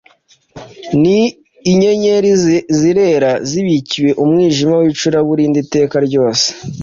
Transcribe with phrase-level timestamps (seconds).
[1.01, 1.19] ni
[1.71, 6.47] inyenyeri zizerera zibikiwe umwijima w’icuraburindi iteka ryose